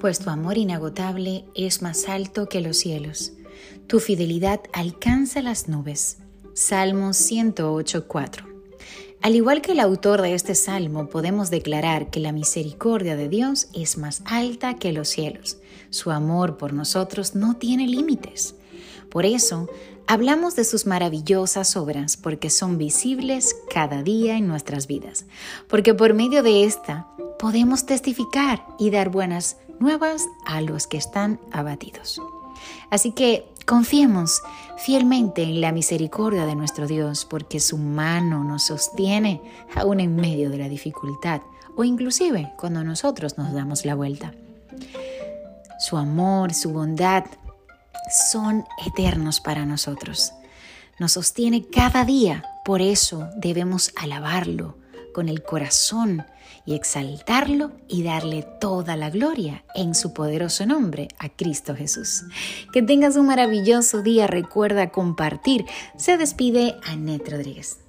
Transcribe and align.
pues 0.00 0.18
tu 0.18 0.30
amor 0.30 0.58
inagotable 0.58 1.44
es 1.54 1.82
más 1.82 2.08
alto 2.08 2.48
que 2.48 2.60
los 2.60 2.76
cielos. 2.76 3.32
Tu 3.86 4.00
fidelidad 4.00 4.60
alcanza 4.72 5.42
las 5.42 5.68
nubes. 5.68 6.18
Salmo 6.54 7.10
108.4. 7.10 8.56
Al 9.22 9.34
igual 9.34 9.60
que 9.60 9.72
el 9.72 9.80
autor 9.80 10.22
de 10.22 10.34
este 10.34 10.54
salmo, 10.54 11.08
podemos 11.08 11.50
declarar 11.50 12.10
que 12.10 12.20
la 12.20 12.32
misericordia 12.32 13.16
de 13.16 13.28
Dios 13.28 13.68
es 13.74 13.98
más 13.98 14.22
alta 14.24 14.74
que 14.74 14.92
los 14.92 15.08
cielos. 15.08 15.58
Su 15.90 16.10
amor 16.10 16.56
por 16.56 16.72
nosotros 16.72 17.34
no 17.34 17.56
tiene 17.56 17.86
límites. 17.86 18.54
Por 19.10 19.24
eso, 19.26 19.68
hablamos 20.06 20.56
de 20.56 20.64
sus 20.64 20.86
maravillosas 20.86 21.76
obras, 21.76 22.16
porque 22.16 22.50
son 22.50 22.78
visibles 22.78 23.56
cada 23.72 24.02
día 24.02 24.36
en 24.36 24.46
nuestras 24.46 24.86
vidas, 24.86 25.26
porque 25.68 25.94
por 25.94 26.14
medio 26.14 26.42
de 26.42 26.64
esta 26.64 27.05
podemos 27.38 27.86
testificar 27.86 28.66
y 28.78 28.90
dar 28.90 29.10
buenas 29.10 29.58
nuevas 29.78 30.26
a 30.46 30.60
los 30.60 30.86
que 30.86 30.96
están 30.96 31.40
abatidos. 31.52 32.20
Así 32.90 33.12
que 33.12 33.52
confiemos 33.66 34.42
fielmente 34.78 35.42
en 35.42 35.60
la 35.60 35.72
misericordia 35.72 36.46
de 36.46 36.54
nuestro 36.54 36.86
Dios, 36.86 37.24
porque 37.24 37.60
su 37.60 37.78
mano 37.78 38.44
nos 38.44 38.64
sostiene 38.64 39.42
aún 39.74 40.00
en 40.00 40.16
medio 40.16 40.50
de 40.50 40.58
la 40.58 40.68
dificultad 40.68 41.42
o 41.76 41.84
inclusive 41.84 42.52
cuando 42.56 42.82
nosotros 42.82 43.36
nos 43.36 43.52
damos 43.52 43.84
la 43.84 43.94
vuelta. 43.94 44.32
Su 45.78 45.98
amor, 45.98 46.54
su 46.54 46.72
bondad 46.72 47.24
son 48.10 48.64
eternos 48.86 49.40
para 49.40 49.66
nosotros. 49.66 50.32
Nos 50.98 51.12
sostiene 51.12 51.66
cada 51.66 52.06
día, 52.06 52.44
por 52.64 52.80
eso 52.80 53.28
debemos 53.36 53.92
alabarlo 54.00 54.78
con 55.16 55.30
el 55.30 55.42
corazón 55.42 56.26
y 56.66 56.74
exaltarlo 56.74 57.72
y 57.88 58.02
darle 58.02 58.46
toda 58.60 58.96
la 58.96 59.08
gloria 59.08 59.64
en 59.74 59.94
su 59.94 60.12
poderoso 60.12 60.66
nombre 60.66 61.08
a 61.18 61.30
Cristo 61.30 61.74
Jesús. 61.74 62.24
Que 62.70 62.82
tengas 62.82 63.16
un 63.16 63.28
maravilloso 63.28 64.02
día, 64.02 64.26
recuerda 64.26 64.90
compartir. 64.90 65.64
Se 65.96 66.18
despide 66.18 66.76
Annette 66.84 67.30
Rodríguez. 67.30 67.85